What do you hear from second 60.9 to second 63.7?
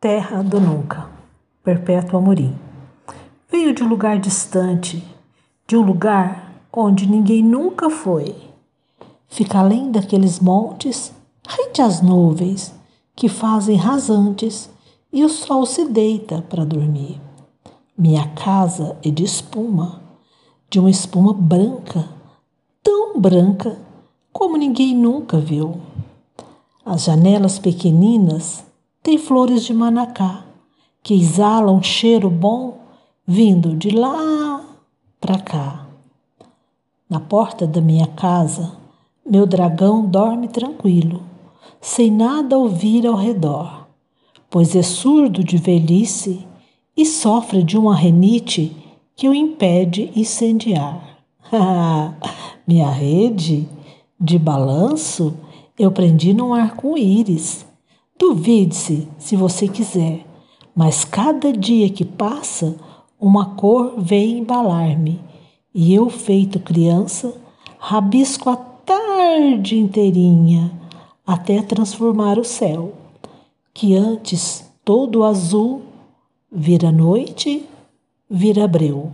cada dia que passa, uma